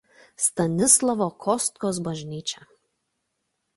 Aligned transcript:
Stanislovo 0.43 1.27
Kostkos 1.47 2.01
bažnyčia. 2.09 2.67